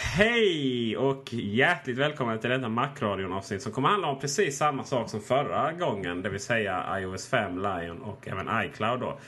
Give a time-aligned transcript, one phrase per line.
[0.00, 5.10] Hej och hjärtligt välkommen till detta Macradion avsnitt som kommer handla om precis samma sak
[5.10, 6.22] som förra gången.
[6.22, 9.00] Det vill säga iOS 5, Lion och även iCloud.
[9.00, 9.18] Då.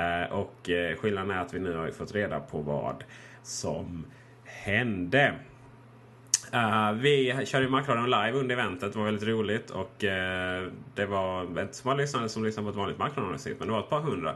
[0.00, 3.04] Eh, och eh, skillnaden är att vi nu har fått reda på vad
[3.42, 4.06] som
[4.44, 5.34] hände.
[6.54, 8.92] Uh, vi körde Macradion live under eventet.
[8.92, 9.70] Det var väldigt roligt.
[9.70, 13.58] Och uh, det var inte så många lyssnare som lyssnade på ett vanligt Macradion-avsnitt.
[13.58, 14.30] Men det var ett par hundra.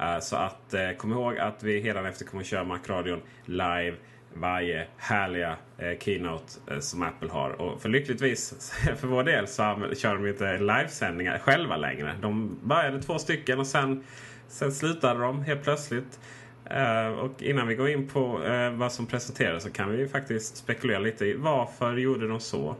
[0.00, 3.96] Uh, så att kom ihåg att vi hela efter kommer att köra Macradion live
[4.34, 7.50] varje härliga eh, keynote eh, som Apple har.
[7.50, 9.62] Och för lyckligtvis för vår del så
[9.96, 12.14] kör de inte livesändningar själva längre.
[12.22, 14.04] De började två stycken och sen,
[14.48, 16.20] sen slutade de helt plötsligt.
[16.64, 20.56] Eh, och innan vi går in på eh, vad som presenterades så kan vi faktiskt
[20.56, 22.76] spekulera lite i varför gjorde de så?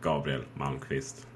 [0.00, 1.26] Gabriel Malmqvist.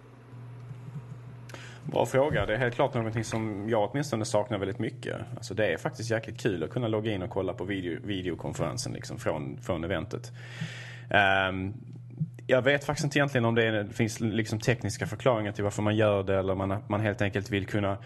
[1.92, 2.46] Bra fråga.
[2.46, 5.16] Det är helt klart någonting som jag åtminstone saknar väldigt mycket.
[5.36, 8.92] Alltså det är faktiskt jäkligt kul att kunna logga in och kolla på video, videokonferensen
[8.92, 10.32] liksom från, från eventet.
[11.50, 11.74] Um,
[12.46, 15.82] jag vet faktiskt inte egentligen om det, är, det finns liksom tekniska förklaringar till varför
[15.82, 17.98] man gör det eller man, man helt enkelt vill kunna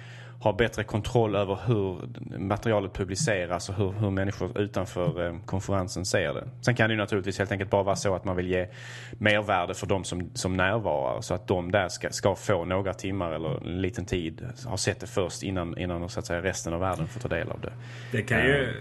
[0.43, 2.01] ha bättre kontroll över hur
[2.39, 6.49] materialet publiceras och hur, hur människor utanför eh, konferensen ser det.
[6.61, 8.67] Sen kan det ju naturligtvis helt enkelt bara vara så att man vill ge
[9.13, 13.33] mervärde för de som, som närvarar så att de där ska, ska få några timmar
[13.33, 16.81] eller en liten tid, ha sett det först innan, innan så att säga, resten av
[16.81, 17.73] världen får ta del av det.
[18.13, 18.65] Det kan ju...
[18.65, 18.75] Eh,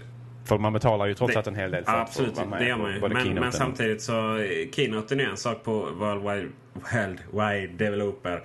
[0.44, 2.60] för man betalar ju trots allt en hel del för absolut, att få vara med
[2.60, 3.00] det gör man ju.
[3.00, 8.42] Men, men, samtidigt så keynoten är en sak på World Wide, World Wide Developer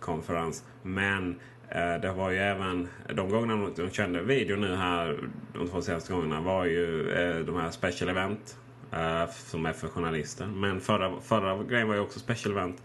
[0.00, 0.64] konferens.
[0.82, 5.18] Men Eh, Eh, det var ju även de gångerna de körde video nu här
[5.54, 8.56] de två senaste gångerna var ju eh, de här special event
[8.92, 10.46] eh, som är för journalister.
[10.46, 12.82] Men förra, förra grejen var ju också special event.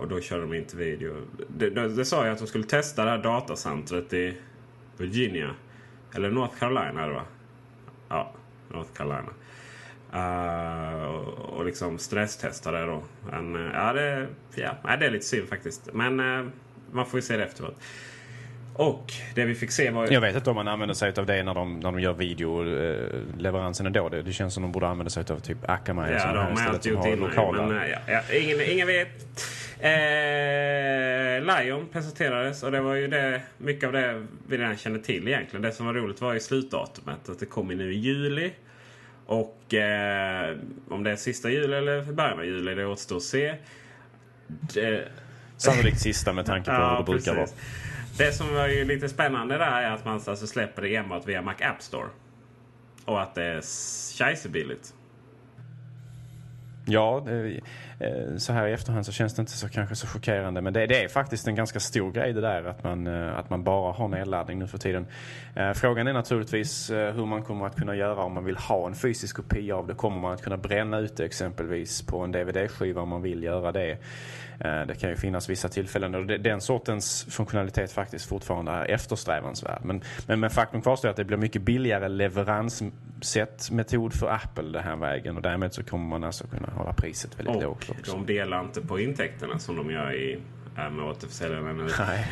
[0.00, 1.14] och då körde de inte video.
[1.48, 4.36] Det, det, det sa jag att de skulle testa det här datacentret i
[4.96, 5.54] Virginia.
[6.14, 7.22] Eller North Carolina det va?
[8.08, 8.32] Ja,
[8.68, 9.32] North Carolina.
[10.14, 13.02] Uh, och, och liksom stresstesta det då.
[13.30, 15.92] Men, ja, det, ja, det är lite synd faktiskt.
[15.92, 16.48] Men uh,
[16.92, 17.76] man får ju se det efteråt.
[18.78, 20.12] Och det vi fick se var...
[20.12, 23.86] Jag vet inte om man använder sig av det när de, när de gör videoleveransen
[23.86, 24.08] ändå.
[24.08, 26.12] Det, det känns som de borde använda sig av typ Akamai.
[26.12, 27.18] Ja, de har alltid gjort innan.
[27.18, 27.66] Lokala.
[27.66, 29.08] Men, ja, ja, ingen, ingen vet.
[29.80, 35.28] Eh, Lion presenterades och det var ju det, mycket av det vi redan kände till
[35.28, 35.62] egentligen.
[35.62, 37.28] Det som var roligt var ju slutdatumet.
[37.28, 38.52] Att det kommer nu i juli.
[39.26, 40.56] Och eh,
[40.88, 43.54] om det är sista juli eller början av juli det återstår att se.
[44.46, 45.08] Det,
[45.56, 47.46] Sannolikt sista med tanke på ja, hur det brukar vara.
[48.18, 51.54] Det som var lite spännande där är att man alltså släpper det enbart via Mac
[51.60, 52.08] App Store.
[53.04, 53.60] Och att det är
[54.18, 54.94] scheissebilligt.
[56.86, 57.26] Ja,
[58.36, 60.60] så här i efterhand så känns det inte så kanske så chockerande.
[60.60, 63.50] Men det, det, är faktiskt en ganska stor grej det där att man, eh, att
[63.50, 65.06] man bara har nedladdning nu för tiden.
[65.54, 68.94] Eh, frågan är naturligtvis hur man kommer att kunna göra om man vill ha en
[68.94, 69.94] fysisk kopia av det.
[69.94, 73.72] Kommer man att kunna bränna ut det exempelvis på en DVD-skiva om man vill göra
[73.72, 73.98] det?
[74.58, 79.84] Det kan ju finnas vissa tillfällen då den sortens funktionalitet faktiskt fortfarande är eftersträvansvärd.
[79.84, 84.84] Men, men, men faktum kvarstår att det blir mycket billigare leveranssätt metod för Apple den
[84.84, 88.12] här vägen och därmed så kommer man alltså kunna hålla priset väldigt och lågt också.
[88.12, 90.38] de delar inte på intäkterna som de gör i
[90.78, 91.88] äh, med återförsäljarna nu.
[91.98, 92.26] Nej,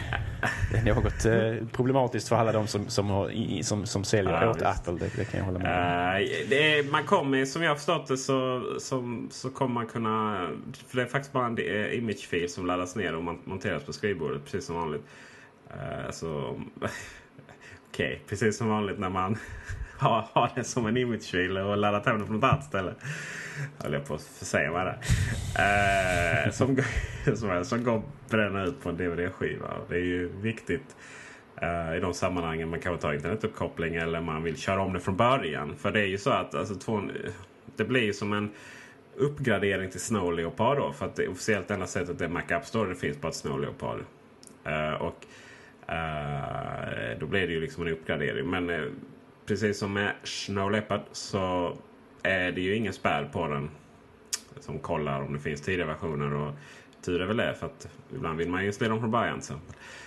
[0.73, 4.51] det är något eh, problematiskt för alla de som, som, har, som, som säljer ja,
[4.51, 4.67] åt visst.
[4.67, 4.93] Apple.
[4.93, 6.53] Det, det, kan jag hålla med om.
[6.53, 10.49] Uh, är, man kommer, som jag har förstått det så, som, så kommer man kunna...
[10.89, 11.59] För det är faktiskt bara en
[11.93, 15.03] imagefil som laddas ner och monteras på skrivbordet precis som vanligt.
[15.71, 16.29] Uh, så...
[17.91, 19.39] Okej, okay, precis som vanligt när man
[20.05, 22.95] ha, ha det som en imagefil och laddat hem det på något annat ställe.
[23.79, 24.99] Höll jag på att försäga mig där.
[26.47, 26.77] Eh, som,
[27.37, 29.71] som, som går att bränna ut på en DVD-skiva.
[29.89, 30.97] Det är ju viktigt
[31.57, 35.17] eh, i de sammanhangen man kanske tar internetuppkoppling eller man vill köra om det från
[35.17, 35.77] början.
[35.77, 37.03] För det är ju så att alltså, två,
[37.77, 38.51] det blir ju som en
[39.17, 40.93] uppgradering till Snow Leopard då.
[40.93, 43.61] För att det officiellt enda sättet är Mac App Store det finns bara ett Snow
[43.61, 43.99] Leopard.
[44.67, 45.27] Uh, och
[45.89, 48.51] Uh, då blir det ju liksom en uppgradering.
[48.51, 48.91] Men uh,
[49.47, 51.77] precis som med Snow Leopard så
[52.23, 53.71] är det ju ingen spärr på den.
[54.61, 56.35] Som kollar om det finns tidigare versioner.
[56.35, 56.55] Och
[57.03, 59.43] tur är väl det för att ibland vill man ju installera dem från början.
[59.43, 59.55] Så.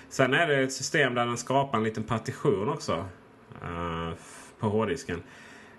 [0.10, 3.06] sen är det ett system där den skapar en liten partition också.
[3.64, 4.12] Uh,
[4.60, 5.24] på hårddisken.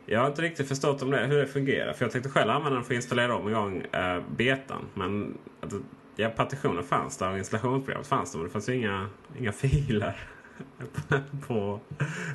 [0.06, 1.92] Jag har inte riktigt förstått om det, hur det fungerar.
[1.92, 4.86] För jag tänkte själv använda den för att installera om igång uh, betan.
[4.94, 5.80] Men alltså,
[6.16, 8.38] ja, partitionen fanns där och installationsprogrammet fanns där.
[8.38, 9.08] Men det fanns inga,
[9.38, 10.16] inga filer
[11.46, 11.80] på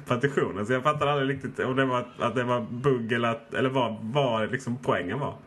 [0.07, 0.65] partitionen.
[0.65, 3.69] Så jag fattade aldrig riktigt om det var att det var bugg eller, att, eller
[3.69, 5.37] vad, vad liksom poängen var.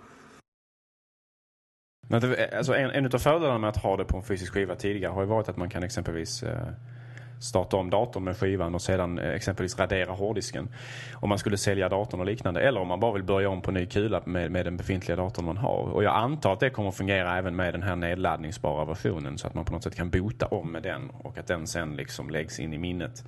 [2.56, 5.22] Alltså en, en av fördelarna med att ha det på en fysisk skiva tidigare har
[5.22, 6.68] ju varit att man kan exempelvis eh,
[7.38, 10.68] starta om datorn med skivan och sedan eh, exempelvis radera hårddisken.
[11.14, 12.60] Om man skulle sälja datorn och liknande.
[12.60, 15.44] Eller om man bara vill börja om på ny kula med, med den befintliga datorn
[15.44, 15.92] man har.
[15.92, 19.38] Och jag antar att det kommer att fungera även med den här nedladdningsbara versionen.
[19.38, 21.96] Så att man på något sätt kan bota om med den och att den sen
[21.96, 23.24] liksom läggs in i minnet.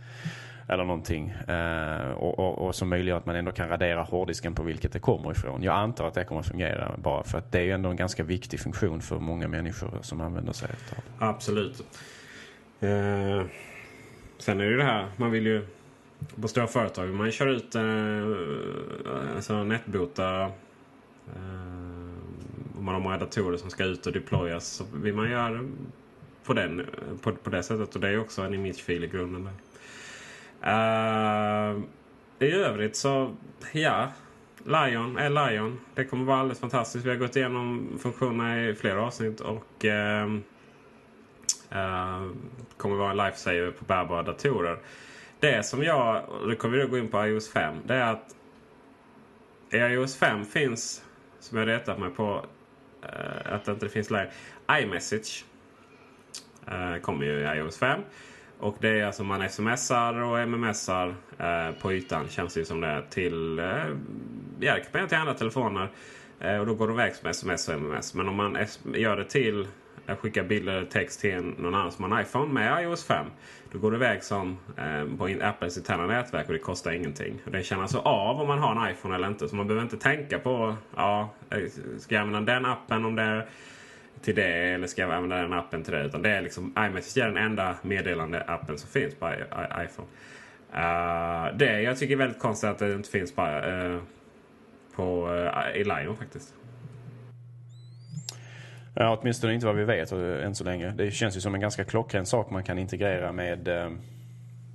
[0.68, 1.28] Eller någonting.
[1.30, 4.98] Eh, och, och, och som möjliggör att man ändå kan radera hårddisken på vilket det
[4.98, 5.62] kommer ifrån.
[5.62, 7.96] Jag antar att det kommer att fungera bara för att det är ju ändå en
[7.96, 11.26] ganska viktig funktion för många människor som använder sig av det.
[11.26, 11.82] Absolut.
[12.80, 13.42] Eh,
[14.38, 15.66] sen är det ju det här, man vill ju
[16.40, 20.42] på stora företag vill man kör ut eh, alltså nätbota
[21.26, 22.08] eh,
[22.78, 25.60] om man har många datorer som ska ut och deployas så vill man göra
[26.44, 26.86] på, den,
[27.22, 27.94] på, på det sättet.
[27.94, 29.44] Och det är också en imagefil i grunden.
[29.44, 29.52] Där.
[31.74, 31.82] Uh,
[32.38, 33.34] I övrigt så,
[33.72, 34.12] ja.
[34.64, 35.80] Lion är Lion.
[35.94, 37.06] Det kommer vara alldeles fantastiskt.
[37.06, 40.38] Vi har gått igenom funktionerna i flera avsnitt och uh,
[41.72, 42.30] uh,
[42.76, 44.78] kommer vara en lifesaver på bärbara datorer.
[45.40, 48.34] Det som jag, och kommer vi gå in på iOS 5, det är att
[49.70, 51.04] i iOS 5 finns,
[51.40, 52.44] som jag retat mig på,
[53.02, 54.30] uh, att det inte finns längre,
[54.72, 55.44] iMessage.
[56.72, 58.00] Uh, kommer ju i iOS 5.
[58.60, 62.80] Och det är alltså man smsar och mmsar eh, på ytan känns det ju som
[62.80, 63.66] det är till, eh,
[64.60, 65.90] ja, det kan man till andra telefoner.
[66.40, 68.14] Eh, och då går det iväg som sms och mms.
[68.14, 68.58] Men om man
[68.94, 69.68] gör det till,
[70.08, 73.26] jag skickar bilder eller text till någon annan som har en iPhone med iOS 5.
[73.72, 77.40] Då går det iväg som eh, på Apples interna nätverk och det kostar ingenting.
[77.44, 79.48] Och den känner alltså av om man har en iPhone eller inte.
[79.48, 81.58] Så man behöver inte tänka på, ja, eh,
[81.98, 83.46] ska jag använda den appen om det är
[84.22, 86.04] till det eller ska jag använda den appen till det.
[86.04, 89.32] Utan det är liksom iMessage är den enda meddelande appen som finns på
[89.84, 90.08] iPhone.
[90.72, 94.00] Uh, det jag tycker är väldigt konstigt att det inte finns på, uh,
[94.94, 96.54] på uh, i Lion faktiskt.
[98.94, 100.90] Ja, åtminstone inte vad vi vet eh, än så länge.
[100.90, 103.90] Det känns ju som en ganska klockren sak man kan integrera med eh,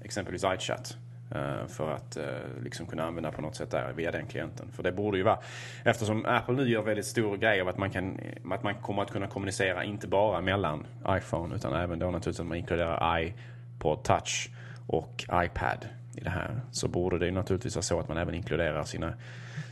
[0.03, 0.97] exempelvis iChat.
[1.31, 2.17] Eh, för att
[2.63, 4.67] liksom kunna använda på något sätt där via den klienten.
[4.71, 5.39] För det borde ju vara,
[5.83, 8.19] eftersom Apple nu gör väldigt stor grej av att man, kan,
[8.51, 12.45] att man kommer att kunna kommunicera inte bara mellan iPhone utan även då naturligtvis att
[12.45, 14.49] man inkluderar iPod Touch
[14.87, 16.61] och iPad i det här.
[16.71, 19.13] Så borde det ju naturligtvis vara så att man även inkluderar sina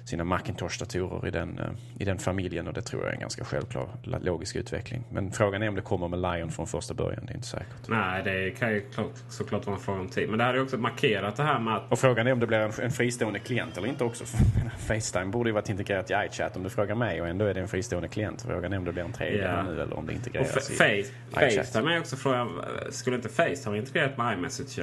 [0.05, 1.65] sina Macintosh-datorer i den, eh,
[1.99, 5.03] i den familjen och det tror jag är en ganska självklar logisk utveckling.
[5.11, 7.25] Men frågan är om det kommer med Lion från första början.
[7.25, 7.87] Det är inte säkert.
[7.87, 10.29] Nej, det kan ju klart, såklart vara en fråga om tid.
[10.29, 11.91] Men det här är också markerat det här med att...
[11.91, 14.23] Och frågan är om det blir en, en fristående klient eller inte också.
[14.77, 17.61] Facetime borde ju varit integrerat i iChat om du frågar mig och ändå är det
[17.61, 18.41] en fristående klient.
[18.41, 19.65] Frågan är om det blir en tredje yeah.
[19.65, 24.17] nu eller om det integreras i face, Facetime är också frågan, skulle inte Facetime integrerat
[24.17, 24.79] med iMessage?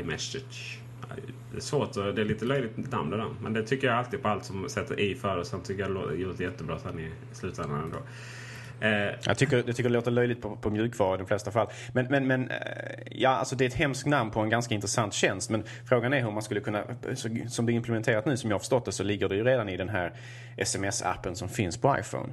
[0.00, 0.78] iMessage?
[1.50, 3.30] Det är svårt och det är lite löjligt namn det där.
[3.42, 5.44] Men det tycker jag alltid på allt som sätter i före.
[5.44, 7.98] Sen tycker jag det låter jättebra sen i slutändan ändå.
[8.80, 11.66] Eh, jag, tycker, jag tycker det låter löjligt på, på mjukvara i de flesta fall.
[11.92, 12.56] Men, men, men eh,
[13.10, 15.50] ja, alltså det är ett hemskt namn på en ganska intressant tjänst.
[15.50, 16.84] Men frågan är hur man skulle kunna,
[17.48, 19.68] som det är implementerat nu som jag har förstått det så ligger det ju redan
[19.68, 20.12] i den här
[20.56, 22.32] sms-appen som finns på iPhone.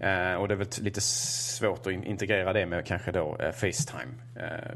[0.00, 4.12] Eh, och det är väl lite svårt att integrera det med kanske då Facetime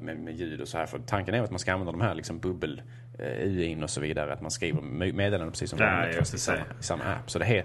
[0.01, 0.87] med, med, ljud och så här.
[0.87, 2.83] För tanken är att man ska använda de här liksom bubbel
[3.19, 4.33] UI'n och så vidare.
[4.33, 4.83] Att man skriver
[5.13, 7.31] meddelanden precis som vanligt ja, i, samma, i samma app.
[7.31, 7.65] Så det är...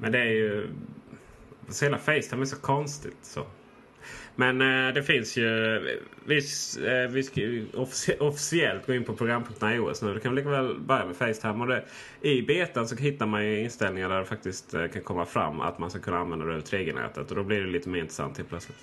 [0.00, 0.68] Men det är ju...
[1.68, 3.18] Så hela Facetime är så konstigt.
[3.22, 3.46] Så.
[4.36, 5.78] Men eh, det finns ju...
[6.24, 6.36] Vi,
[6.86, 10.14] eh, vi ska ju offic officiellt gå in på programpunkterna iOS nu.
[10.14, 11.60] Då kan vi lika väl börja med Facetime.
[11.60, 11.84] Och det,
[12.20, 15.78] I betan så hittar man ju inställningar där det faktiskt eh, kan komma fram att
[15.78, 17.30] man ska kunna använda det över 3G-nätet.
[17.30, 18.78] Och då blir det lite mer intressant helt plötsligt.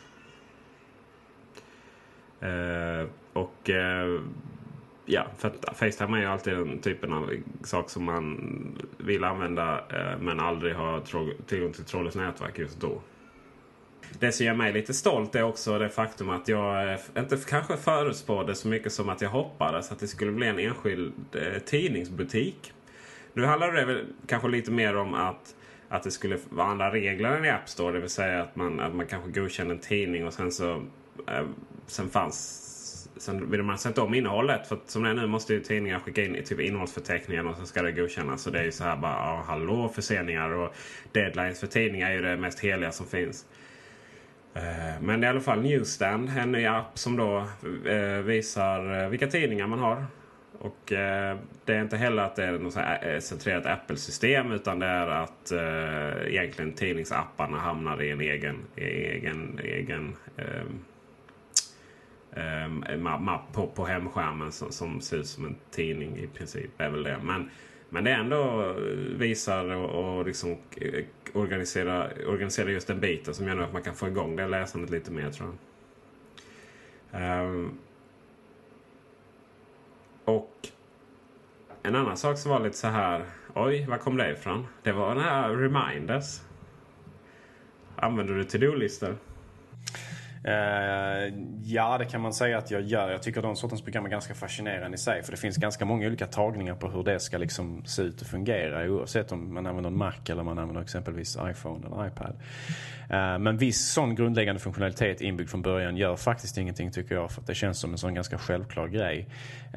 [2.40, 4.22] Eh, och eh,
[5.05, 7.33] ja, för att Facetime är ju alltid den typen av
[7.63, 8.39] sak som man
[8.97, 11.01] vill använda eh, men aldrig har
[11.45, 13.01] tillgång till trådlöst nätverk just då.
[14.19, 17.77] Det som gör mig lite stolt är också det faktum att jag eh, inte kanske
[17.77, 22.74] förutspådde så mycket som att jag hoppades att det skulle bli en enskild eh, tidningsbutik.
[23.33, 25.55] Nu handlar det väl kanske lite mer om att,
[25.89, 27.93] att det skulle vara andra regler än i App Store.
[27.93, 30.83] Det vill säga att man, att man kanske godkänner en tidning och sen så
[31.27, 31.45] eh,
[31.88, 32.64] sen fanns
[33.17, 34.67] Sen vill man sätta om innehållet.
[34.67, 37.81] För som det är nu måste ju tidningar skicka in typ innehållsförteckningen och så ska
[37.81, 38.41] det godkännas.
[38.41, 40.75] Så det är ju så här bara, ja, hallå förseningar och
[41.12, 43.45] deadlines för tidningar är ju det mest heliga som finns.
[44.55, 47.38] Eh, men i alla fall Newsstand, en ny app som då
[47.89, 50.05] eh, visar eh, vilka tidningar man har.
[50.60, 55.51] Och det är inte heller att det är något centrerat Apple-system utan det är att
[56.27, 60.15] egentligen tidningsapparna hamnar i en egen, egen, egen
[62.36, 66.82] Ehm, en mapp på, på hemskärmen som, som ser ut som en tidning i princip.
[66.82, 67.18] är väl det.
[67.24, 67.50] Men,
[67.89, 68.75] men det ändå eh,
[69.18, 73.96] visar och, och liksom eh, organisera, organisera just den biten som gör att man kan
[73.96, 75.56] få igång det läsandet lite mer tror jag.
[77.46, 77.77] Um,
[80.25, 80.68] och
[81.84, 83.25] en annan sak som var lite så här.
[83.54, 84.68] Oj, var kom det ifrån?
[84.84, 86.42] Det var den här Reminders.
[87.96, 89.15] Använder du to-do-listor?
[90.48, 91.34] Uh,
[91.64, 93.12] ja, det kan man säga att jag gör.
[93.12, 95.24] Jag tycker de sortens program är ganska fascinerande i sig.
[95.24, 98.28] För det finns ganska många olika tagningar på hur det ska liksom se ut och
[98.28, 98.90] fungera.
[98.90, 102.36] Oavsett om man använder en Mac eller man använder exempelvis iPhone eller iPad.
[103.12, 107.32] Uh, men viss sån grundläggande funktionalitet inbyggd från början gör faktiskt ingenting tycker jag.
[107.32, 109.28] För det känns som en sån ganska självklar grej.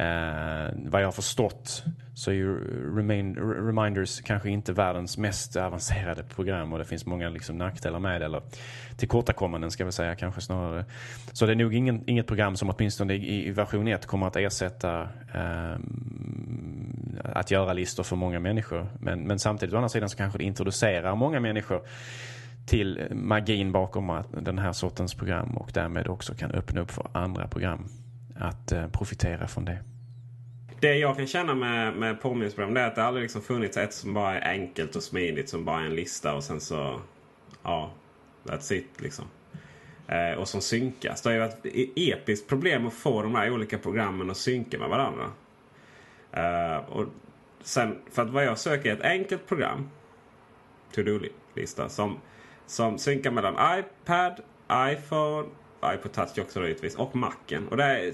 [0.01, 1.85] Uh, vad jag har förstått
[2.19, 2.59] så är ju
[2.97, 8.21] Remain, Reminders kanske inte världens mest avancerade program och det finns många liksom nackdelar med
[8.21, 8.25] det.
[8.25, 8.43] Eller
[8.97, 10.85] tillkortakommanden ska vi säga kanske snarare.
[11.33, 14.37] Så det är nog ingen, inget program som åtminstone i, i version 1 kommer att
[14.37, 15.03] ersätta
[15.35, 15.79] eh,
[17.25, 18.87] att göra listor för många människor.
[19.01, 21.83] Men, men samtidigt å andra sidan så kanske det introducerar många människor
[22.67, 27.49] till magin bakom den här sortens program och därmed också kan öppna upp för andra
[27.49, 27.89] program
[28.37, 29.79] att eh, profitera från det.
[30.81, 34.15] Det jag kan känna med, med påminnelseprogram är att det aldrig liksom funnits ett som
[34.15, 37.01] bara är enkelt och smidigt som bara är en lista och sen så
[37.63, 37.91] ja,
[38.45, 39.25] That's it liksom.
[40.07, 41.23] Eh, och som synkas.
[41.23, 44.79] Det har ju varit ett episkt problem att få de här olika programmen att synka
[44.79, 45.31] med varandra.
[46.33, 47.07] Eh, och
[47.63, 49.91] sen, för att vad jag söker är ett enkelt program.
[50.95, 51.89] To-do-lista.
[51.89, 52.19] Som,
[52.67, 54.41] som synkar mellan iPad,
[54.73, 55.49] iPhone,
[55.85, 57.69] iPod Touch också då givetvis och Macen.
[57.69, 58.13] Och det är,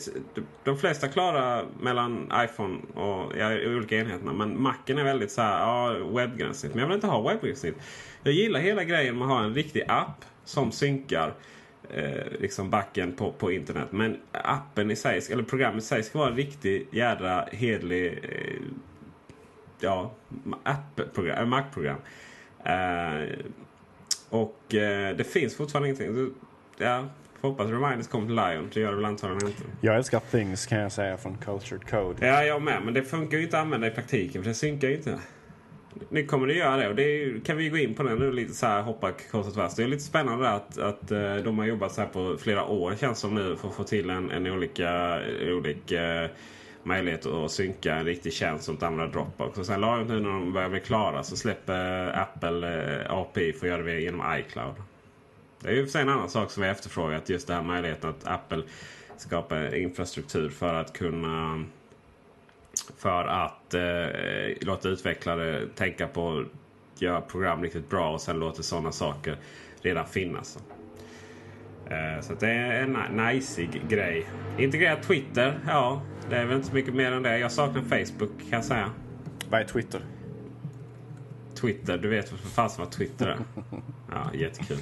[0.65, 4.33] de flesta klarar mellan iPhone och ja, olika enheterna.
[4.33, 6.75] Men Macen är väldigt så här, ja, webbgränssnitt.
[6.75, 7.77] Men jag vill inte ha webbgränssnitt.
[8.23, 11.35] Jag gillar hela grejen med att ha en riktig app som synkar
[11.91, 13.89] eh, liksom backen på, på internet.
[13.91, 18.63] Men appen i sig, eller programmet i sig ska vara en riktig jädra hedlig eh,
[19.81, 20.13] ja,
[20.63, 21.99] app-program, eh, äh, Mac-program.
[22.65, 23.39] Eh,
[24.29, 26.35] och eh, det finns fortfarande ingenting.
[26.77, 27.09] Ja,
[27.45, 28.71] får hoppas Reminders kommer till Lion.
[28.75, 29.63] Det gör det väl antagligen inte.
[29.81, 32.27] Jag älskar Things kan jag säga från Cultured Code.
[32.27, 32.83] Ja, jag med.
[32.85, 35.19] Men det funkar ju inte att använda i praktiken för det synkar ju inte.
[36.09, 38.33] Nu kommer det göra det och det är, kan vi gå in på det nu
[38.33, 39.75] lite så här hoppa kors och tvärs.
[39.75, 42.95] Det är lite spännande att, att eh, de har jobbat så här på flera år
[43.01, 46.29] känns som nu för att få till en, en olika, olika
[46.83, 49.59] möjlighet att synka en riktig tjänst som använder Dropbox.
[49.59, 53.67] Och sen lagom nu när de börjar bli klara så släpper Apple eh, API för
[53.67, 54.75] att göra det genom iCloud.
[55.65, 57.29] Det är ju en annan sak som vi efterfrågat.
[57.29, 58.63] Just den här möjligheten att Apple
[59.17, 61.65] skapar infrastruktur för att kunna
[62.97, 68.63] för att eh, låta utvecklare tänka på att göra program riktigt bra och sen låter
[68.63, 69.37] sådana saker
[69.83, 70.59] redan finnas.
[71.87, 74.27] Eh, så det är en najsig grej.
[74.59, 77.39] Integrera Twitter, ja det är väl inte så mycket mer än det.
[77.39, 78.91] Jag saknar Facebook kan jag säga.
[79.51, 80.01] Vad är Twitter?
[81.55, 83.39] Twitter, du vet för fasen vad Twitter är?
[84.11, 84.79] Ja, jättekul.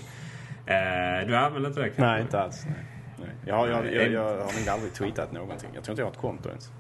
[0.67, 2.03] Eh, du använder inte det kanske?
[2.03, 2.65] Nej, inte alls.
[2.67, 2.85] Nej.
[3.17, 3.29] Nej.
[3.47, 5.71] Jag, jag, jag, jag, har nog aldrig tweetat någonting.
[5.75, 6.71] Jag tror inte jag har ett konto ens.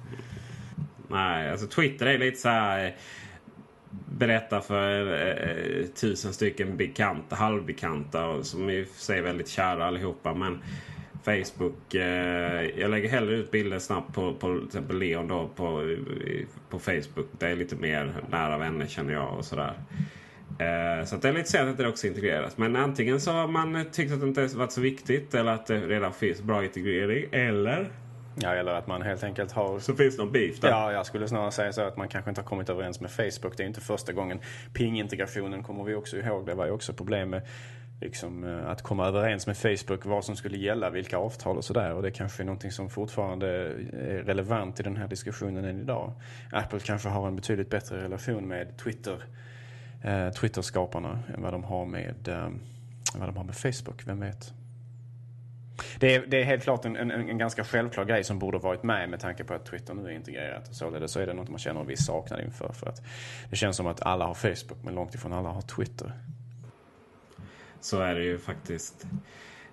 [1.08, 2.84] Nej, alltså Twitter är lite så här...
[2.84, 2.92] Eh,
[4.18, 9.86] berätta för eh, tusen stycken bekanta, halvbekanta som i och för sig är väldigt kära
[9.86, 10.34] allihopa.
[10.34, 10.62] Men
[11.24, 11.94] Facebook.
[11.94, 15.96] Eh, jag lägger hellre ut bilder snabbt på, på till exempel Leon då på,
[16.70, 17.26] på Facebook.
[17.38, 19.74] Det är lite mer nära vänner känner jag och sådär.
[20.58, 22.56] Eh, så det är lite sent att det också integreras.
[22.56, 25.80] Men antingen så har man tyckt att det inte varit så viktigt eller att det
[25.80, 27.28] redan finns bra integrering.
[27.32, 27.90] Eller
[28.34, 29.78] Ja, eller att man helt enkelt har...
[29.78, 30.68] Så finns det någon beef där?
[30.68, 33.56] Ja, jag skulle snarare säga så att man kanske inte har kommit överens med Facebook.
[33.56, 34.40] Det är inte första gången.
[34.74, 36.46] Ping-integrationen kommer vi också ihåg.
[36.46, 37.42] Det var ju också problem med
[38.00, 41.94] liksom, eh, att komma överens med Facebook vad som skulle gälla, vilka avtal och sådär.
[41.94, 46.12] Och det kanske är någonting som fortfarande är relevant i den här diskussionen än idag.
[46.52, 49.22] Apple kanske har en betydligt bättre relation med Twitter,
[50.02, 52.48] eh, Twitter-skaparna än vad de har med, eh,
[53.14, 54.02] vad de har med Facebook.
[54.06, 54.52] Vem vet?
[55.98, 58.82] Det är, det är helt klart en, en, en, ganska självklar grej som borde varit
[58.82, 60.68] med med tanke på att Twitter nu är integrerat.
[60.68, 62.72] Och således så är det något man känner en viss saknad inför.
[62.72, 63.02] För att
[63.50, 66.12] det känns som att alla har Facebook men långt ifrån alla har Twitter.
[67.80, 69.06] Så är det ju faktiskt.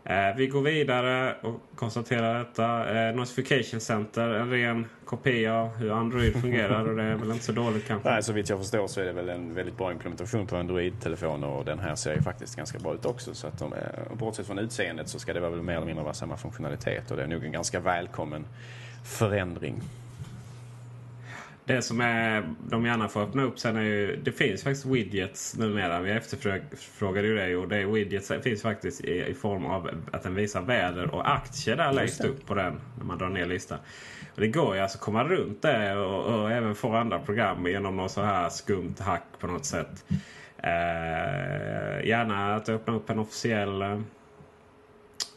[0.09, 2.97] Eh, vi går vidare och konstaterar detta.
[2.97, 7.43] Eh, Notification Center, en ren kopia av hur Android fungerar och det är väl inte
[7.43, 8.09] så dåligt kanske?
[8.09, 11.47] Nej, så vitt jag förstår så är det väl en väldigt bra implementation på Android-telefoner
[11.47, 13.33] och den här ser ju faktiskt ganska bra ut också.
[13.33, 13.79] Så att de, eh,
[14.13, 17.23] bortsett från utseendet så ska det väl mer eller mindre vara samma funktionalitet och det
[17.23, 18.45] är nog en ganska välkommen
[19.03, 19.81] förändring
[21.69, 25.57] det som är, de gärna får öppna upp sen är ju, det finns faktiskt widgets
[25.57, 25.99] numera.
[25.99, 30.35] Vi efterfrågade ju det och det widgets finns faktiskt i, i, form av att den
[30.35, 33.77] visar väder och aktier där längst upp på den när man drar ner listan.
[34.35, 37.67] Och det går ju alltså att komma runt det och, och även få andra program
[37.67, 40.05] genom något så här skumt hack på något sätt.
[40.57, 43.99] Eh, gärna att öppna upp en officiell eh,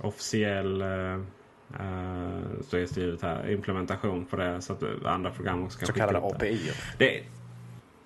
[0.01, 1.21] officiell eh,
[1.81, 3.51] Uh, står skrivet här.
[3.51, 6.73] Implementation på det så att andra program också kan Så kallade API.
[6.99, 7.23] Det,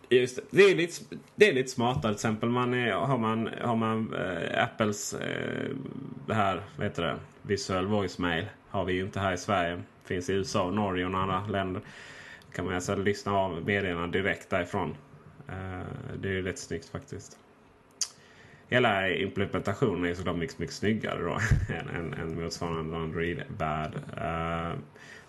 [0.09, 0.43] just det.
[0.51, 2.03] Det, är lite, det är lite smartare.
[2.03, 5.77] Till exempel man är, har man, har man uh, Apples uh,
[6.27, 7.17] det här, vad heter det?
[7.43, 8.47] Visual voicemail.
[8.69, 9.83] Har vi ju inte här i Sverige.
[10.05, 11.83] Finns i USA, Norge och några andra länder.
[12.53, 14.97] kan man alltså lyssna av meddelandena direkt därifrån.
[16.17, 17.39] det är ju rätt snyggt faktiskt
[18.69, 21.39] hela implementationen är såklart mycket, mycket snyggare då
[21.75, 23.95] än, än, än motsvarande Android-värld.
[23.95, 24.79] Uh,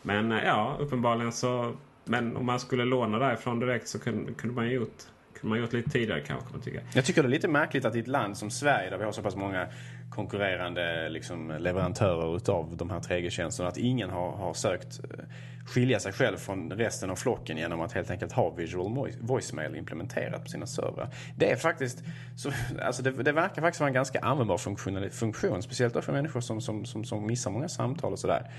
[0.01, 1.75] men eh, ja, uppenbarligen så.
[2.05, 5.03] Men om man skulle låna därifrån direkt så kunde, kunde man ju gjort
[5.33, 6.51] kunde man gjort lite tidigare kanske.
[6.51, 6.81] Man tycker.
[6.93, 9.11] Jag tycker det är lite märkligt att i ett land som Sverige där vi har
[9.11, 9.67] så pass många
[10.09, 15.25] konkurrerande liksom, leverantörer utav de här 3G-tjänsterna att ingen har, har sökt eh,
[15.65, 20.43] skilja sig själv från resten av flocken genom att helt enkelt ha visual voicemail implementerat
[20.43, 21.09] på sina servrar.
[21.35, 22.03] Det är faktiskt,
[22.37, 26.13] så, alltså det, det verkar faktiskt vara en ganska användbar funktion, funktion speciellt då för
[26.13, 28.51] människor som, som, som, som missar många samtal och sådär.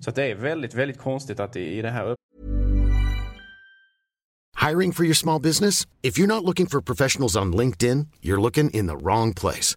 [0.00, 2.16] Så att det är väldigt, väldigt konstigt att i, i det här
[4.66, 5.86] Hiring for your small business?
[6.02, 9.76] If you're not looking for professionals on LinkedIn, you're looking in the wrong place.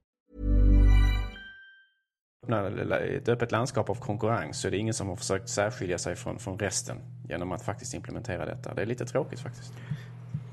[2.47, 6.39] Ett öppet landskap av konkurrens så är det ingen som har försökt särskilja sig från,
[6.39, 6.97] från resten
[7.29, 8.73] genom att faktiskt implementera detta.
[8.73, 9.73] Det är lite tråkigt faktiskt.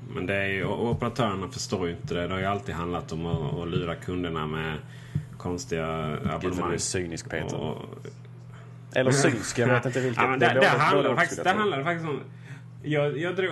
[0.09, 2.27] Men det är ju, operatörerna förstår ju inte det.
[2.27, 4.77] Det har ju alltid handlat om att, att lura kunderna med
[5.37, 6.39] konstiga abonnemang.
[6.41, 7.57] Gud vad du är cynisk Peter.
[7.57, 7.85] Och...
[8.93, 10.23] Eller synsk, jag vet inte vilket.
[10.23, 12.21] Ja, det, det, det, handlar faktiskt, det handlar faktiskt om...
[12.83, 13.51] Jag, jag drog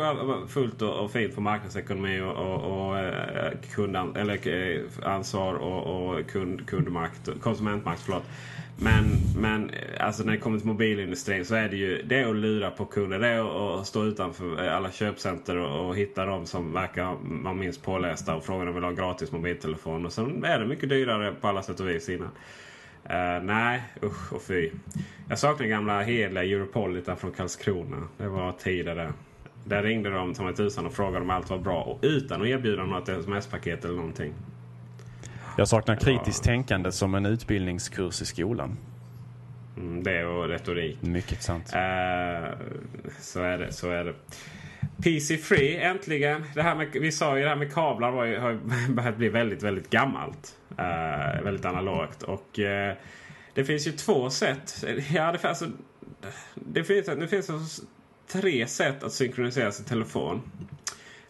[0.50, 6.10] fullt och, och fint på marknadsekonomi och, och, och eh, kundan, eller, eh, ansvar och,
[6.10, 8.02] och kund, kundmakt, konsumentmakt.
[8.02, 8.24] Förlåt.
[8.80, 9.06] Men,
[9.38, 12.36] men eh, alltså när det kommer till mobilindustrin så är det ju det är att
[12.36, 13.20] lura på kunder.
[13.20, 17.84] Det är att stå utanför alla köpcenter och, och hitta de som verkar vara minst
[17.84, 20.06] pålästa och fråga om de vill ha gratis mobiltelefon.
[20.06, 22.30] Och sen är det mycket dyrare på alla sätt och vis innan.
[23.10, 24.72] Uh, nej, usch och fy.
[25.30, 28.08] Jag saknar gamla hederliga Europolitan från Karlskrona.
[28.18, 29.12] Det var tider där.
[29.64, 32.48] Där ringde de ta mig tusan och frågade om allt var bra och utan att
[32.48, 34.34] erbjuda något sms-paket eller någonting.
[35.58, 36.52] Jag saknar kritiskt ja.
[36.52, 38.78] tänkande som en utbildningskurs i skolan.
[39.78, 41.02] Mm, det och retorik.
[41.02, 41.66] Mycket sant.
[41.66, 41.80] Uh,
[43.20, 43.74] så är det.
[43.74, 44.14] så är det.
[45.04, 46.44] PC Free äntligen.
[46.56, 48.54] Det här med, vi sa ju det här med kablar var ju, har
[48.90, 50.56] börjat bli väldigt, väldigt gammalt.
[50.72, 52.24] Uh, väldigt analogt.
[52.24, 52.94] Och uh,
[53.54, 54.86] det finns ju två sätt.
[55.14, 55.66] Ja, det, alltså,
[56.56, 57.86] det finns, det finns alltså
[58.28, 60.42] tre sätt att synkronisera sin telefon.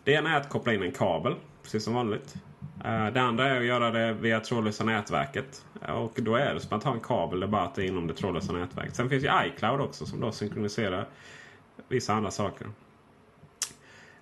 [0.03, 2.35] Det ena är att koppla in en kabel, precis som vanligt.
[2.85, 5.65] Uh, det andra är att göra det via trådlösa nätverket.
[5.87, 7.87] Och då är det som att ha en kabel, det är bara att det är
[7.87, 8.95] inom det trådlösa nätverket.
[8.95, 11.07] Sen finns ju iCloud också som då synkroniserar
[11.87, 12.67] vissa andra saker.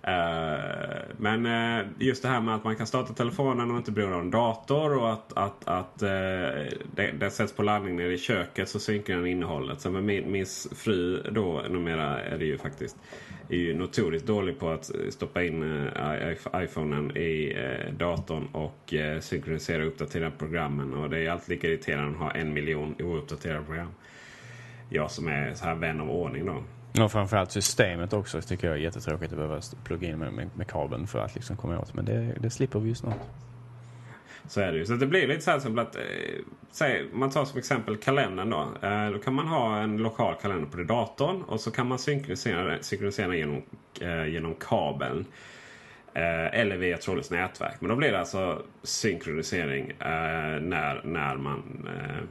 [0.06, 4.04] Eh, men uh, just det här med att man kan starta telefonen och inte bli
[4.04, 6.08] av en dator och att, att, att uh,
[6.94, 9.80] det, det sätts på laddning nere i köket så synkar den innehållet.
[9.80, 12.96] Så med min, min fru då numera är det ju faktiskt
[13.48, 15.88] är ju notoriskt dålig på att stoppa in
[16.54, 17.56] iPhonen i
[17.98, 20.94] datorn och synkronisera och uppdatera programmen.
[20.94, 23.90] Och det är alltid lika irriterande att ha en miljon ouppdaterade program.
[24.88, 26.62] Jag som är så här vän av ordning då.
[27.00, 30.66] Och framförallt systemet också tycker jag är jättetråkigt att behöva plugga in med, med, med
[30.66, 31.94] kabeln för att liksom komma åt.
[31.94, 33.20] Men det, det slipper vi ju snart.
[34.48, 34.86] Så är det ju.
[34.86, 36.02] Så det blir lite så här som att, eh,
[36.70, 38.88] säg, man tar som exempel kalendern då.
[38.88, 42.78] Eh, då kan man ha en lokal kalender på datorn och så kan man synkronisera,
[42.82, 43.62] synkronisera genom,
[44.00, 45.26] eh, genom kabeln.
[46.14, 47.80] Eh, eller via trådlöst nätverk.
[47.80, 52.22] Men då blir det alltså synkronisering eh, när, när man eh,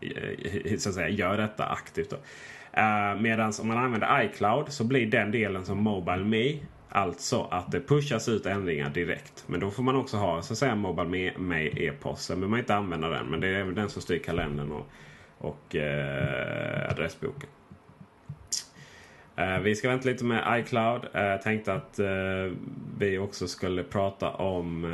[0.00, 2.12] Eh, så att säga, gör detta aktivt.
[2.12, 2.18] Uh,
[2.84, 6.58] eh, Medan om man använder iCloud så blir den delen som Mobile Me.
[6.92, 9.44] Alltså att det pushas ut ändringar direkt.
[9.46, 12.22] Men då får man också ha så att säga Mobile Me e-post.
[12.22, 13.26] Sen behöver man inte använda den.
[13.26, 14.86] Men det är den som styr kalendern och,
[15.38, 17.48] och eh, adressboken.
[19.36, 21.06] Eh, vi ska vänta lite med iCloud.
[21.12, 22.00] Jag tänkte att
[22.98, 24.84] vi också skulle prata om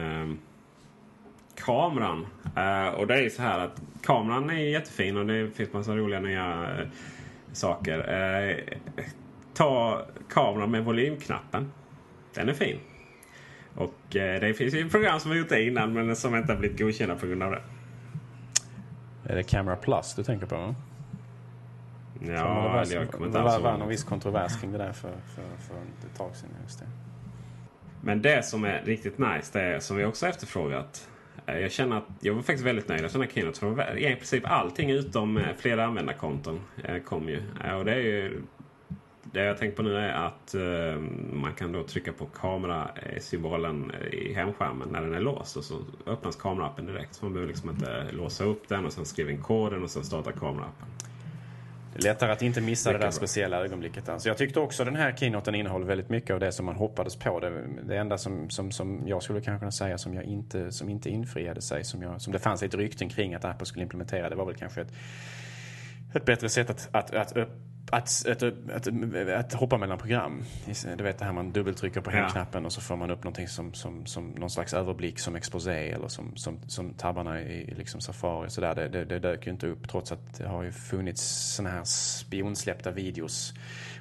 [1.57, 2.27] kameran.
[2.57, 5.97] Uh, och det är ju så här att kameran är jättefin och det finns massa
[5.97, 6.88] roliga nya uh,
[7.53, 7.99] saker.
[7.99, 8.57] Uh,
[9.55, 11.73] ta kameran med volymknappen.
[12.35, 12.79] Den är fin.
[13.75, 16.79] Och det finns ju program som har gjort det innan men som inte har blivit
[16.79, 17.62] godkända på grund av det.
[19.25, 20.75] Är det Camera Plus du tänker på?
[22.21, 26.37] Ja, det var, var någon viss kontrovers kring det där för, för, för ett tag
[26.37, 26.49] sedan.
[26.62, 26.87] Just det.
[28.01, 31.09] Men det som är riktigt nice, det är som vi också efterfrågat.
[31.47, 33.29] Eh, jag känner att jag var faktiskt väldigt nöjd efter den
[33.79, 33.87] här.
[33.87, 37.43] För I princip allting utom eh, flera användarkonton eh, kom ju.
[37.79, 38.43] Och det är ju
[39.23, 40.99] det jag tänkt på nu är att uh,
[41.33, 45.57] man kan då trycka på kamerasymbolen i hemskärmen när den är låst.
[45.57, 47.15] Och så öppnas kameraappen direkt.
[47.15, 50.05] Så man behöver liksom inte låsa upp den och sen skriva in koden och sen
[50.05, 50.87] starta kameraappen.
[51.92, 53.12] Det är lättare att inte missa det där bra.
[53.12, 54.09] speciella ögonblicket.
[54.09, 57.16] Alltså jag tyckte också den här keynoten innehåller väldigt mycket av det som man hoppades
[57.16, 57.40] på.
[57.40, 60.88] Det, det enda som, som, som jag skulle kanske kunna säga som, jag inte, som
[60.88, 64.31] inte infriade sig, som, jag, som det fanns lite rykten kring att Apple skulle implementera,
[64.31, 64.92] det var väl kanske ett,
[66.14, 67.49] ett bättre sätt att, att, att
[67.90, 68.88] att, att, att,
[69.29, 70.44] att, hoppa mellan program.
[70.96, 72.66] Du vet det här man dubbeltrycker på hemknappen ja.
[72.66, 76.09] och så får man upp någonting som, som, som någon slags överblick som exposé eller
[76.09, 78.51] som, som, som tabbarna i liksom Safari.
[78.51, 78.75] Så där.
[78.75, 81.85] Det, det, det dök ju inte upp trots att det har ju funnits såna här
[81.85, 83.55] spionsläppta videos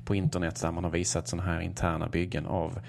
[0.05, 2.79] på internet där man har visat såna här interna byggen av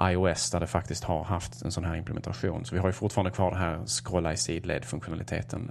[0.00, 2.64] iOS där det faktiskt har haft en sån här implementation.
[2.64, 5.70] Så vi har ju fortfarande kvar det här scrolla i sidled funktionaliteten.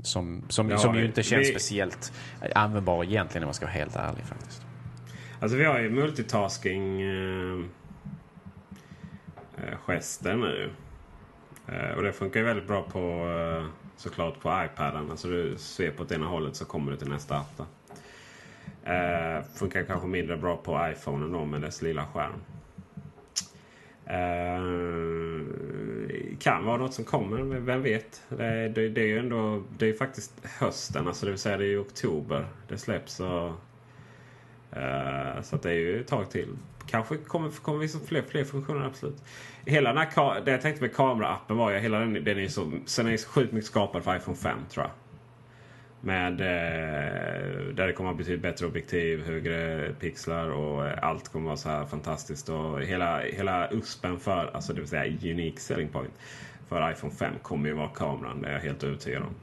[0.00, 2.12] Eh, som, som, ja, som ju inte känns vi, speciellt
[2.54, 4.62] användbar egentligen om man ska vara helt ärlig faktiskt.
[5.40, 7.60] Alltså vi har ju multitasking eh,
[9.56, 10.70] eh, gester nu.
[11.66, 15.10] Eh, och det funkar ju väldigt bra på eh, såklart på iPaden.
[15.10, 17.60] Alltså du ser på ena hållet så kommer du till nästa app.
[18.84, 22.32] Eh, funkar kanske mindre bra på iPhonen då med dess lilla skärm.
[24.10, 25.29] Uh,
[26.40, 28.22] kan vara något som kommer, vem vet.
[28.28, 31.64] Det, det, det är ju ändå det är faktiskt hösten, alltså det vill säga det
[31.64, 33.20] är ju oktober det släpps.
[33.20, 33.48] Och,
[34.76, 36.48] uh, så att det är ju ett tag till.
[36.86, 39.24] Kanske kommer, kommer vi fler, fler funktioner, absolut.
[39.64, 42.72] Hela den här, det jag tänkte med kameraappen var ju hela den, den är så,
[42.86, 44.92] sen är så sjukt mycket skapad för iPhone 5 tror jag.
[46.00, 51.28] Med, eh, där det kommer att bli betydligt bättre objektiv, högre pixlar och eh, allt
[51.28, 52.48] kommer att vara så här fantastiskt.
[52.48, 56.12] Och hela, hela USPen för, alltså det vill säga unique selling point
[56.68, 58.42] för iPhone 5 kommer ju vara kameran.
[58.42, 59.34] Det är jag helt övertygad om.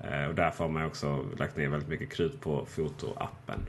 [0.00, 3.66] Eh, och därför har man också lagt ner väldigt mycket krut på fotoappen.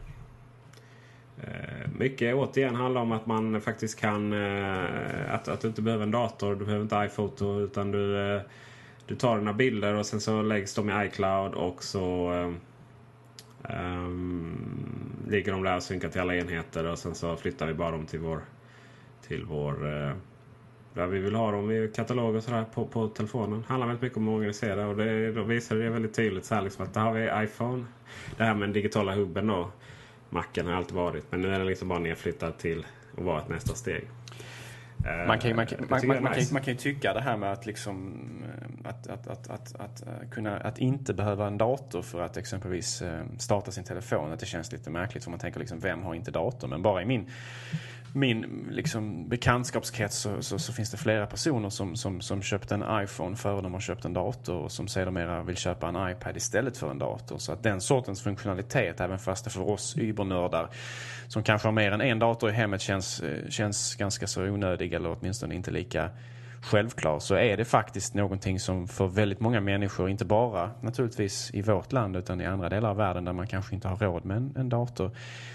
[1.44, 4.34] Eh, mycket återigen handlar om att man faktiskt kan...
[4.34, 8.42] Eh, att, att du inte behöver en dator, du behöver inte iPhoto utan du
[9.08, 12.32] du tar dina bilder och sen så läggs de i iCloud och så
[13.70, 14.58] um,
[15.30, 18.06] ligger de där och synkar till alla enheter och sen så flyttar vi bara dem
[18.06, 18.42] till vår
[19.28, 20.14] till vår eh, uh,
[20.98, 23.62] där vi vill ha dem i katalog och sådär på, på telefonen.
[23.62, 26.56] Det handlar väldigt mycket om att organisera och det, då visar det väldigt tydligt så
[26.56, 27.86] här liksom att där har vi iPhone.
[28.38, 29.72] Det här med den digitala hubben då.
[30.30, 32.86] Macken har alltid varit men nu är den liksom bara nedflyttad till
[33.18, 34.08] att vara ett nästa steg.
[35.08, 37.52] Man kan, man, kan, man, man, man, kan, man kan ju tycka det här med
[37.52, 42.02] att, liksom, eh, att, att, att, att, att, eh, kunna, att inte behöva en dator
[42.02, 44.32] för att exempelvis eh, starta sin telefon.
[44.32, 46.68] Att det känns lite märkligt för man tänker liksom, vem har inte dator?
[46.68, 47.30] Men bara i min
[48.14, 53.04] min liksom, bekantskapskrets så, så, så, finns det flera personer som, som, som köpte en
[53.04, 56.78] iPhone före de har köpt en dator och som sedermera vill köpa en iPad istället
[56.78, 57.38] för en dator.
[57.38, 60.70] Så att den sortens funktionalitet, även fast det för oss übernördar
[61.28, 64.94] som kanske har mer än en dator i hemmet känns, eh, känns ganska så onödig
[64.94, 66.10] eller åtminstone inte lika
[66.62, 71.62] självklar så är det faktiskt någonting som för väldigt många människor, inte bara naturligtvis i
[71.62, 74.38] vårt land utan i andra delar av världen där man kanske inte har råd med
[74.38, 75.12] en, en dator,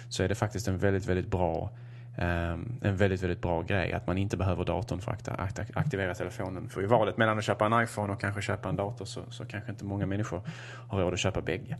[0.09, 1.71] så är det faktiskt en väldigt, väldigt bra
[2.17, 3.93] Ehm, en väldigt, väldigt bra grej.
[3.93, 5.29] Att man inte behöver datorn för att
[5.75, 6.69] aktivera telefonen.
[6.69, 9.45] För i valet mellan att köpa en iPhone och kanske köpa en dator så, så
[9.45, 10.43] kanske inte många människor
[10.89, 11.77] har råd att köpa bägge.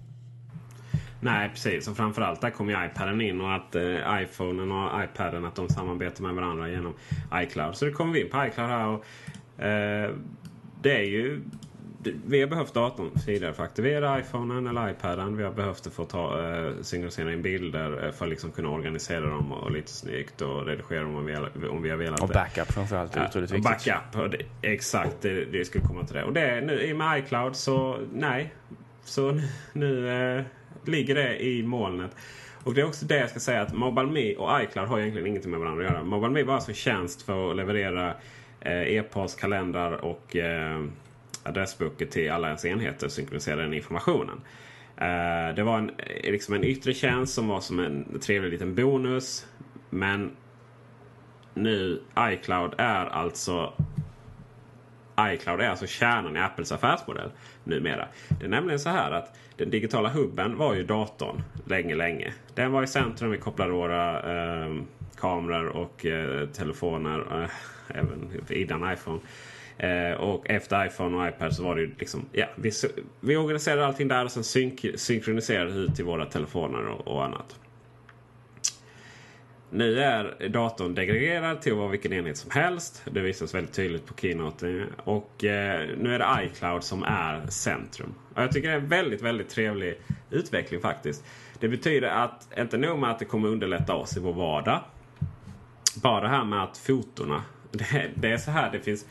[1.21, 5.45] Nej precis och framförallt där kommer ju iPaden in och att eh, iPhonen och iPaden
[5.45, 6.95] att de samarbetar med varandra genom
[7.35, 7.77] iCloud.
[7.77, 8.87] Så det kommer vi in på iCloud här.
[8.87, 9.05] Och,
[9.65, 10.11] eh,
[10.83, 11.43] det är ju
[12.27, 15.37] vi har behövt datorn tidigare för att aktivera iPhonen eller iPaden.
[15.37, 18.51] Vi har behövt det för att ta, eh, synkronisera in bilder eh, för att liksom
[18.51, 21.37] kunna organisera dem och lite snyggt och redigera dem om vi,
[21.69, 23.17] om vi har velat Och backup framförallt.
[23.17, 23.65] Ja, otroligt viktigt.
[23.65, 25.17] Backup, exakt.
[25.21, 26.25] Det, det skulle komma till det.
[26.25, 28.55] Och det, nu, i och med iCloud så nej.
[29.05, 29.41] Så
[29.73, 30.45] nu eh,
[30.85, 32.11] ligger det i molnet.
[32.65, 35.51] Och det är också det jag ska säga att MobileMe och iCloud har egentligen ingenting
[35.51, 36.05] med varandra att göra.
[36.05, 38.15] MobileMe var alltså tjänst för att leverera
[38.61, 40.85] eh, e-post, kalendrar och eh,
[41.43, 44.41] adressböcker till alla ens enheter och synkronisera den informationen.
[45.01, 48.75] Uh, det var en, eh, liksom en yttre tjänst som var som en trevlig liten
[48.75, 49.47] bonus.
[49.91, 50.31] Men
[51.55, 53.73] nu iCloud är alltså
[55.21, 57.31] iCloud är alltså kärnan i Apples affärsmodell
[57.65, 58.09] numera.
[58.41, 62.33] Det är nämligen så här att den digitala hubben var ju datorn länge, länge.
[62.55, 63.31] Den var i centrum.
[63.31, 64.75] Vi kopplade våra eh,
[65.17, 67.51] kameror och eh, telefoner, eh,
[67.99, 69.21] även innan iPhone.
[69.79, 72.73] Eh, och efter iPhone och iPad så var det ju liksom, ja, vi,
[73.21, 77.57] vi organiserade allting där och sen synk, synkroniserade ut till våra telefoner och, och annat.
[79.75, 83.03] Nu är datorn degraderad till att vara vilken enhet som helst.
[83.11, 84.85] Det visas väldigt tydligt på Keynote.
[85.05, 88.15] Och eh, nu är det iCloud som är centrum.
[88.35, 91.25] Och jag tycker det är en väldigt, väldigt trevlig utveckling faktiskt.
[91.61, 94.81] Det betyder att, inte nog med att det kommer underlätta oss i vår vardag.
[96.03, 97.43] Bara det här med att fotorna.
[97.71, 99.07] Det, det är så här det finns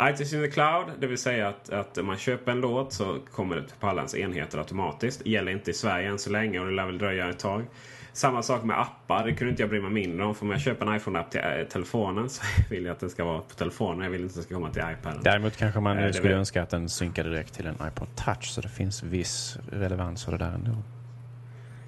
[0.00, 3.56] iTunes in the cloud, det vill säga att, att man köper en låt så kommer
[3.56, 5.24] det på alla ens enheter automatiskt.
[5.24, 7.64] Det gäller inte i Sverige än så länge och det lär väl dröja ett tag.
[8.12, 9.24] Samma sak med appar.
[9.24, 10.34] Det kunde inte jag bry mig mindre om.
[10.34, 13.24] För om jag köper en iPhone-app till äh, telefonen så vill jag att den ska
[13.24, 14.04] vara på telefonen.
[14.04, 15.20] Jag vill inte att den ska komma till iPaden.
[15.22, 18.44] Däremot kanske man äh, skulle önska att den synkar direkt till en iPod Touch.
[18.44, 20.76] Så det finns viss relevans för det där ändå.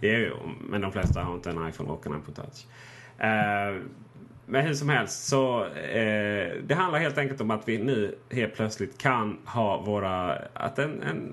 [0.01, 0.37] Jo,
[0.71, 2.67] men de flesta har inte en iPhone och en iPod Touch.
[3.25, 3.83] Uh,
[4.49, 8.55] men hur som helst så eh, det handlar helt enkelt om att vi nu helt
[8.55, 10.39] plötsligt kan ha våra...
[10.53, 11.33] Att, en, en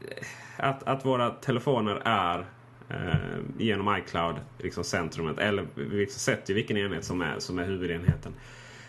[0.00, 0.24] eh,
[0.56, 2.46] att, att våra telefoner är
[2.88, 5.38] eh, genom iCloud, liksom centrumet.
[5.38, 8.32] Eller vi liksom sätter vilken enhet som är, som är huvudenheten.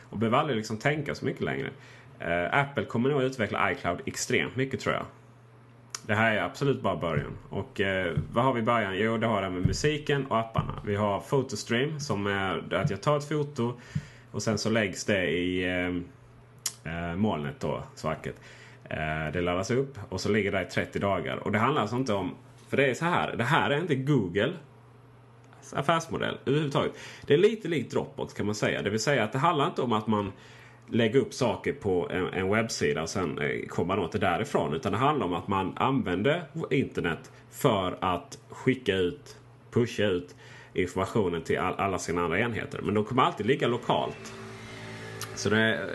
[0.10, 1.69] Och behöver aldrig liksom tänka så mycket längre.
[2.19, 5.06] Eh, Apple kommer nog utveckla iCloud extremt mycket tror jag.
[6.08, 7.38] Det här är absolut bara början.
[7.50, 8.98] Och eh, vad har vi i början?
[8.98, 10.82] Jo, det har det med musiken och apparna.
[10.86, 13.74] Vi har Photostream som är att jag tar ett foto
[14.32, 15.88] och sen så läggs det i eh,
[16.94, 18.36] eh molnet då, svacket.
[18.84, 21.38] Eh, det laddas upp och så ligger det i 30 dagar.
[21.38, 22.36] Och det handlar alltså inte om
[22.70, 23.36] för det är så här.
[23.38, 24.54] Det här är inte Google
[25.74, 26.94] affärsmodell överhuvudtaget.
[27.26, 28.82] Det är lite likt Dropbox kan man säga.
[28.82, 30.32] Det vill säga att det handlar inte om att man
[30.91, 34.74] lägga upp saker på en, en webbsida och sen eh, komma åt det därifrån.
[34.74, 39.38] Utan det handlar om att man använder internet för att skicka ut,
[39.71, 40.36] pusha ut
[40.74, 42.82] informationen till all, alla sina andra enheter.
[42.82, 44.34] Men de kommer alltid ligga lokalt.
[45.36, 45.89] Så det,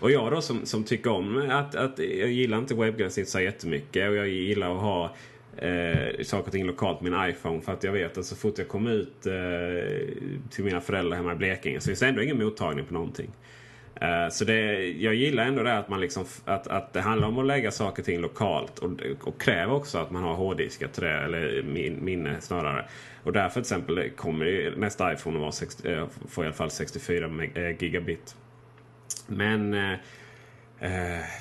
[0.00, 4.08] och jag då som, som tycker om att, att jag gillar inte webbgränssnitt så jättemycket.
[4.10, 5.14] Och jag gillar att ha
[5.56, 7.60] eh, saker och ting lokalt på min iPhone.
[7.60, 10.14] För att jag vet att så fort jag kommer ut eh,
[10.50, 13.30] till mina föräldrar hemma i Blekinge så finns det ändå ingen mottagning på någonting.
[14.00, 17.38] Eh, så det, jag gillar ändå det att, man liksom, att, att det handlar om
[17.38, 18.78] att lägga saker och ting lokalt.
[18.78, 18.90] Och,
[19.24, 22.88] och kräver också att man har hårddiskar till det, eller min, minne snarare.
[23.22, 26.70] Och därför till exempel kommer nästa iPhone att vara 60, eh, få i alla fall
[26.70, 28.36] 64 eh, gigabit.
[29.26, 29.98] Men eh,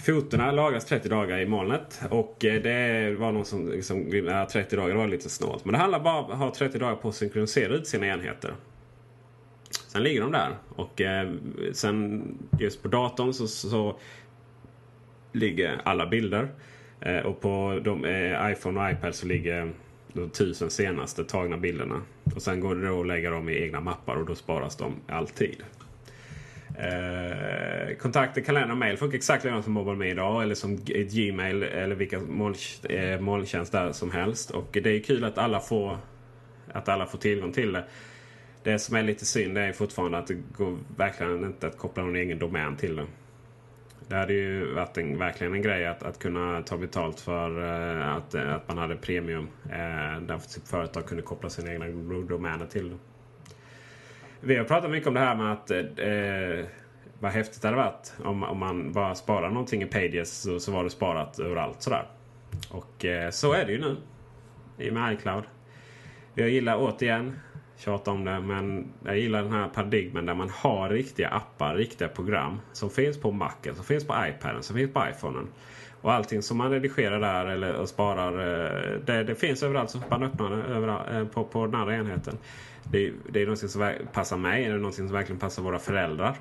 [0.06, 2.02] fotorna fotona lagras 30 dagar i molnet.
[2.10, 5.66] Och eh, det var någon som liksom, ja, 30 dagar var lite snålt.
[5.66, 8.54] Men det handlar bara om att ha 30 dagar på att synkronisera ut sina enheter.
[9.94, 10.56] Sen ligger de där.
[10.70, 11.34] Och eh,
[11.74, 12.24] sen
[12.60, 13.96] just på datorn så, så
[15.32, 16.48] ligger alla bilder.
[17.00, 19.74] Eh, och på de, eh, iPhone och iPad så ligger
[20.14, 22.02] de tusen senaste tagna bilderna.
[22.36, 24.96] Och sen går det då att lägga dem i egna mappar och då sparas de
[25.08, 25.64] alltid.
[26.78, 30.44] Eh, kontakter, kalender och mail funkar exakt likadant som MobileMe idag.
[30.44, 32.18] Eller som Gmail eller vilka
[32.90, 34.52] eh, molntjänster som helst.
[34.52, 35.98] Och det är kul att alla får,
[36.72, 37.84] att alla får tillgång till det.
[38.64, 42.16] Det som är lite synd är fortfarande att det går verkligen inte att koppla någon
[42.16, 43.06] egen domän till det.
[44.08, 48.16] Det hade ju varit en, verkligen en grej att, att kunna ta betalt för uh,
[48.16, 49.48] att, att man hade premium.
[49.66, 51.88] Uh, där företag kunde koppla sina egna
[52.22, 52.98] domäner till det.
[54.46, 56.66] Vi har pratat mycket om det här med att eh,
[57.20, 60.72] vad häftigt det hade varit om, om man bara sparar någonting i Pages så, så
[60.72, 62.06] var det sparat överallt sådär.
[62.70, 63.96] Och eh, så är det ju nu.
[64.78, 65.44] I och med iCloud.
[66.34, 67.40] Jag gillar återigen,
[67.84, 72.08] tjata om det, men jag gillar den här paradigmen där man har riktiga appar, riktiga
[72.08, 75.48] program som finns på Macen, som finns på iPaden, som finns på iPhonen.
[76.02, 80.24] Och allting som man redigerar där eller sparar, eh, det, det finns överallt så man
[80.24, 82.38] öppnar det överallt, eh, på, på den andra enheten.
[82.84, 86.36] Det, det är något som passar mig, det är något som verkligen passar våra föräldrar.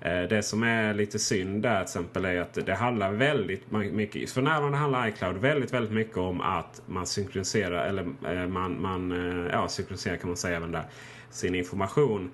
[0.00, 4.30] Eh, det som är lite synd där till exempel är att det handlar väldigt mycket,
[4.30, 9.12] för närvarande handlar iCloud väldigt, väldigt mycket om att man synkroniserar, eller eh, man, man
[9.12, 10.84] eh, ja, synkroniserar kan man säga även där,
[11.30, 12.30] sin information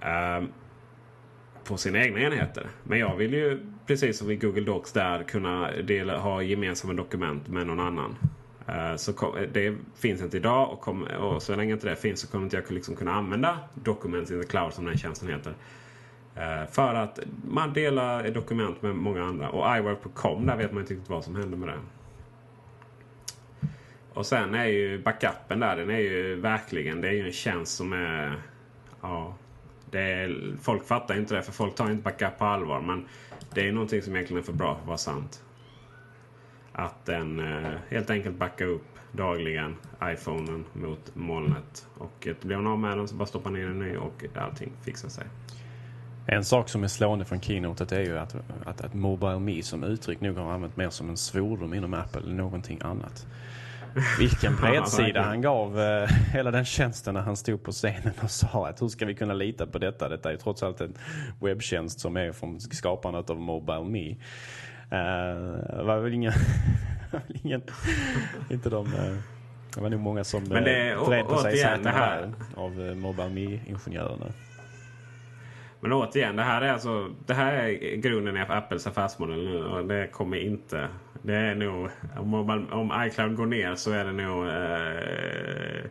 [0.00, 0.48] ehm,
[1.64, 2.66] på sina egna enheter.
[2.84, 7.48] Men jag vill ju precis som i Google Docs där kunna dela, ha gemensamma dokument
[7.48, 8.16] med någon annan.
[8.96, 12.28] Så kom, det finns inte idag och, kom, och så länge inte det finns så
[12.28, 15.54] kommer inte jag liksom kunna använda Documents in the Cloud som den tjänsten heter.
[16.38, 19.50] Eh, för att man delar dokument med många andra.
[19.50, 21.78] Och iWork.com där vet man inte riktigt vad som händer med det.
[24.12, 27.76] Och sen är ju backupen där, den är ju verkligen, det är ju en tjänst
[27.76, 28.42] som är...
[29.02, 29.34] Ja,
[29.90, 32.80] Det är, folk fattar inte det för folk tar inte backup på allvar.
[32.80, 33.06] Men
[33.54, 35.42] det är någonting som egentligen är för bra för att vara sant.
[36.72, 41.86] Att den eh, helt enkelt backar upp dagligen iPhonen mot molnet.
[41.98, 45.08] Och blir man av med den så bara stoppar ner den ny och allting fixar
[45.08, 45.24] sig.
[46.30, 49.84] En sak som är slående från keynotet är ju att, att, att Mobile Me som
[49.84, 53.26] uttryck nog har använt mer som en svordom inom Apple än någonting annat.
[54.18, 58.68] Vilken bredsida han gav eh, hela den tjänsten när han stod på scenen och sa
[58.68, 60.08] att hur ska vi kunna lita på detta?
[60.08, 60.94] Detta är ju trots allt en
[61.40, 64.10] webbtjänst som är från skapandet av Mobile Me.
[64.10, 64.16] Uh,
[65.84, 66.32] var väl ingen,
[67.44, 67.62] ingen
[68.50, 69.18] inte de, uh,
[69.74, 74.26] det var nog många som uh, vred på sig sätena här av uh, Mobile Me-ingenjörerna.
[75.80, 79.86] Men återigen, det här är alltså det här är grunden i Apples affärsmodell nu och
[79.86, 80.88] det kommer inte.
[81.22, 82.34] Det är nog om,
[82.72, 85.90] om iCloud går ner så är det nog eh,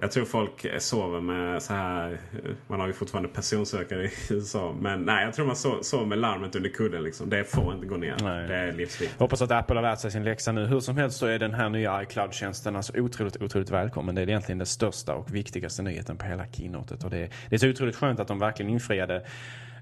[0.00, 2.18] jag tror folk sover med så här.
[2.66, 4.74] Man har ju fortfarande personsökare i USA.
[4.80, 7.02] Men nej, jag tror man sover med larmet under kudden.
[7.02, 7.30] Liksom.
[7.30, 8.16] Det får inte gå ner.
[8.22, 8.48] Nej.
[8.48, 9.20] Det är livsviktigt.
[9.20, 10.66] Hoppas att Apple har lärt sig sin läxa nu.
[10.66, 14.14] Hur som helst så är den här nya iCloud-tjänsten alltså otroligt, otroligt välkommen.
[14.14, 17.04] Det är egentligen den största och viktigaste nyheten på hela keynotet.
[17.04, 19.24] Och det, är, det är så otroligt skönt att de verkligen infriade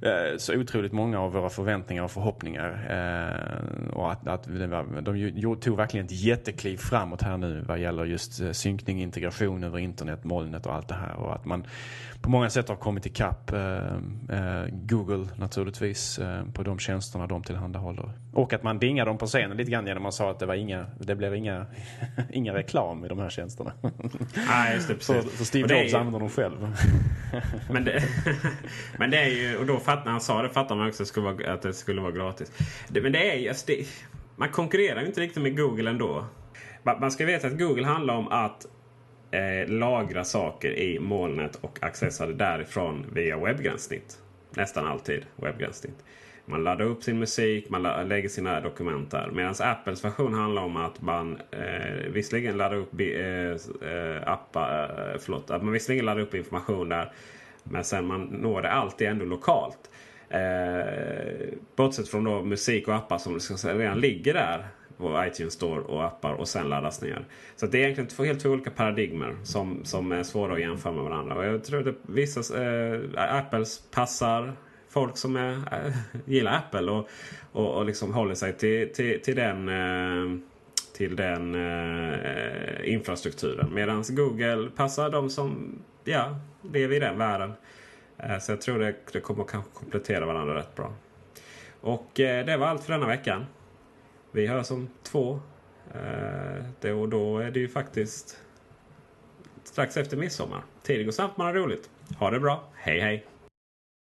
[0.02, 2.70] Eh, så otroligt många av våra förväntningar och förhoppningar.
[2.90, 8.40] Eh, och att, att de tog verkligen ett jättekliv framåt här nu vad gäller just
[8.40, 11.16] eh, synkning, integration över internet, molnet och allt det här.
[11.16, 11.66] Och att man
[12.24, 13.50] på många sätt har kommit ikapp
[14.68, 16.20] Google naturligtvis
[16.54, 18.12] på de tjänsterna de tillhandahåller.
[18.32, 20.46] Och att man dingade dem på scenen lite grann genom att man sa att det,
[20.46, 21.66] var inga, det blev inga,
[22.32, 23.72] inga reklam i de här tjänsterna.
[24.48, 24.94] Nej, just det.
[24.94, 25.06] Precis.
[25.06, 25.96] För, för Steve Jobs ju...
[25.96, 26.76] använder dem själv.
[27.70, 28.02] men, det,
[28.98, 31.06] men det är ju, och då fatt, när han sa det fattade man också att
[31.06, 32.52] det skulle vara, att det skulle vara gratis.
[32.88, 33.86] Det, men det är ju, alltså det,
[34.36, 36.24] man konkurrerar ju inte riktigt med Google ändå.
[37.00, 38.66] Man ska veta att Google handlar om att
[39.34, 44.18] eh, lagra saker i molnet och accessa det därifrån via webbgränssnitt.
[44.50, 46.04] Nästan alltid webbgränssnitt.
[46.46, 49.30] Man laddar upp sin musik, man lägger sina dokument där.
[49.32, 55.20] Medan Apples version handlar om att man eh, visserligen laddar upp eh, eh, appar, eh,
[55.20, 57.12] förlåt, att man visserligen laddar upp information där.
[57.64, 59.90] Men sen man når det alltid ändå lokalt.
[60.28, 63.38] Eh, bortsett från då musik och appar som
[63.78, 67.24] redan ligger där och iTunes Store och appar och sen laddas ner.
[67.56, 70.92] Så det är egentligen två helt två olika paradigmer som, som är svåra att jämföra
[70.92, 71.34] med varandra.
[71.36, 74.52] Och jag tror att vissa eh, Apples passar
[74.88, 77.08] folk som är, äh, gillar Apple och,
[77.52, 80.38] och, och liksom håller sig till, till, till den, eh,
[80.96, 83.74] till den eh, infrastrukturen.
[83.74, 86.36] Medan Google passar de som ja,
[86.72, 87.52] lever i den världen.
[88.18, 90.92] Eh, så jag tror det, det kommer kanske komplettera varandra rätt bra.
[91.80, 93.46] Och eh, det var allt för denna veckan.
[94.34, 95.40] Vi hörs alltså om två.
[96.80, 98.40] det, och då är det ju faktiskt
[99.64, 100.62] strax efter midsommar.
[100.82, 101.90] Tiden går snabbt man har roligt.
[102.18, 102.64] Ha det bra.
[102.74, 103.26] Hej hej!